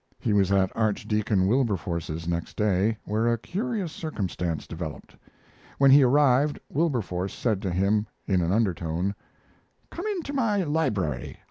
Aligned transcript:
He 0.17 0.33
was 0.33 0.51
at 0.51 0.75
Archdeacon 0.75 1.45
Wilberforce's 1.45 2.27
next 2.27 2.55
day, 2.57 2.97
where 3.05 3.31
a 3.31 3.37
curious 3.37 3.91
circumstance 3.91 4.65
developed. 4.65 5.15
When 5.77 5.91
he 5.91 6.01
arrived 6.01 6.59
Wilberforce 6.69 7.35
said 7.35 7.61
to 7.61 7.69
him, 7.71 8.07
in 8.25 8.41
an 8.41 8.51
undertone: 8.51 9.13
"Come 9.91 10.07
into 10.07 10.33
my 10.33 10.63
library. 10.63 11.37